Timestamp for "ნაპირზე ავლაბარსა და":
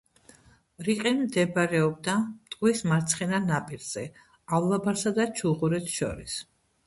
3.45-5.31